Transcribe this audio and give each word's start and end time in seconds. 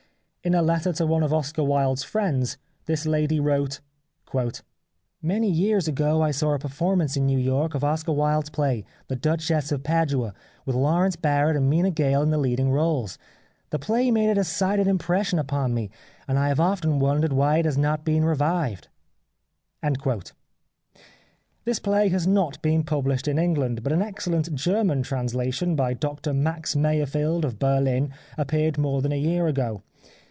In 0.43 0.55
a 0.55 0.63
letter 0.63 0.91
to 0.93 1.05
one 1.05 1.21
of 1.21 1.31
Oscar 1.31 1.61
Wilde's 1.63 2.01
friends 2.03 2.57
this 2.87 3.05
lady 3.05 3.39
wrote:—" 3.39 3.79
Many 5.21 5.51
years 5.51 5.87
ago 5.87 6.23
I 6.23 6.31
saw 6.31 6.55
a 6.55 6.57
performance 6.57 7.15
(in 7.15 7.27
New 7.27 7.37
York) 7.37 7.75
of 7.75 7.83
Oscar 7.83 8.11
Wilde's 8.13 8.49
play 8.49 8.83
* 8.95 9.07
The 9.07 9.15
Duchess 9.15 9.71
of 9.71 9.83
Padua' 9.83 10.33
with 10.65 10.75
Laurence 10.75 11.15
Barrett 11.15 11.55
and 11.55 11.69
Mina 11.69 11.91
Gale 11.91 12.23
in 12.23 12.31
the 12.31 12.39
leading 12.39 12.71
roles. 12.71 13.19
The 13.69 13.77
play 13.77 14.09
made 14.09 14.31
a 14.31 14.33
decided 14.33 14.87
impression 14.87 15.37
on 15.37 15.75
me, 15.75 15.91
and 16.27 16.39
I 16.39 16.47
have 16.47 16.59
often 16.59 16.97
wondered 16.97 17.33
why 17.33 17.59
it 17.59 17.65
has 17.65 17.77
not 17.77 18.03
been 18.03 18.25
revived." 18.25 18.87
This 21.65 21.77
play 21.77 22.07
has 22.09 22.25
not 22.25 22.59
been 22.63 22.81
published 22.83 23.27
in 23.27 23.37
England, 23.37 23.83
but 23.83 23.93
an 23.93 24.01
excellent 24.01 24.55
German 24.55 25.03
translation 25.03 25.75
by 25.75 25.93
Doctor 25.93 26.33
Max 26.33 26.73
Meyerfeld 26.73 27.45
of 27.45 27.59
Berhn 27.59 28.09
appeared 28.39 28.79
more 28.79 29.03
than 29.03 29.11
a 29.11 29.15
year 29.21 29.45
ago. 29.45 29.83